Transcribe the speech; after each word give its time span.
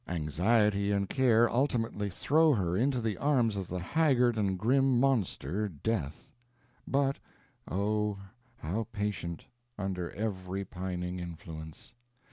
Anxiety 0.07 0.91
and 0.91 1.07
care 1.07 1.47
ultimately 1.47 2.09
throw 2.09 2.55
her 2.55 2.75
into 2.75 2.99
the 3.01 3.17
arms 3.19 3.55
of 3.55 3.67
the 3.67 3.77
haggard 3.77 4.35
and 4.35 4.57
grim 4.57 4.99
monster 4.99 5.69
death. 5.69 6.31
But, 6.87 7.19
oh, 7.69 8.17
how 8.57 8.87
patient, 8.91 9.45
under 9.77 10.09
every 10.13 10.65
pining 10.65 11.19
influence! 11.19 11.93